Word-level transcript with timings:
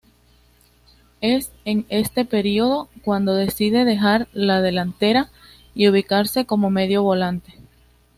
Es 1.21 1.51
en 1.63 1.85
este 1.89 2.25
período 2.25 2.89
cuando 3.03 3.35
decide 3.35 3.85
dejar 3.85 4.27
la 4.33 4.59
delantera 4.59 5.29
y 5.75 5.89
ubicarse 5.89 6.47
como 6.47 6.71
medio 6.71 7.03
volante. 7.03 7.53